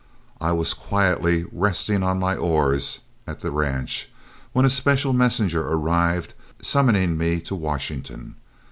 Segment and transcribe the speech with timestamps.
[0.39, 4.09] I was quietly resting on my oars at the ranch,
[4.51, 8.37] when a special messenger arrived summoning me to Washington.